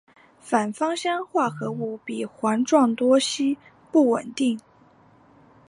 [0.39, 3.55] 反芳香化合物比环状多烯
[3.91, 4.59] 不稳定。